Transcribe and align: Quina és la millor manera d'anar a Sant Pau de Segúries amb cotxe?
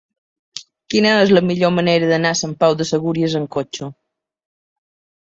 Quina 0.93 1.09
és 1.25 1.33
la 1.37 1.43
millor 1.49 1.71
manera 1.75 2.07
d'anar 2.11 2.31
a 2.35 2.37
Sant 2.39 2.55
Pau 2.63 2.77
de 2.79 2.87
Segúries 2.91 3.35
amb 3.41 3.49
cotxe? 3.57 3.91